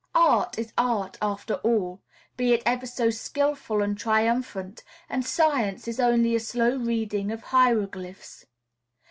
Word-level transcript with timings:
Art 0.15 0.57
is 0.57 0.73
art, 0.79 1.19
after 1.21 1.53
all, 1.63 2.01
be 2.35 2.53
it 2.53 2.63
ever 2.65 2.87
so 2.87 3.11
skilful 3.11 3.83
and 3.83 3.95
triumphant, 3.95 4.83
and 5.07 5.23
science 5.23 5.87
is 5.87 5.99
only 5.99 6.33
a 6.33 6.39
slow 6.39 6.75
reading 6.77 7.31
of 7.31 7.43
hieroglyphs. 7.43 8.47